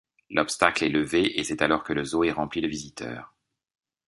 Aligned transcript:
L'obstacle 0.31 0.83
est 0.85 0.89
levé 0.89 1.39
et 1.39 1.43
c'est 1.43 1.61
alors 1.61 1.83
que 1.83 1.93
le 1.93 2.03
zoo 2.03 2.23
est 2.23 2.31
rempli 2.31 2.59
de 2.59 2.67
visiteurs. 2.67 3.35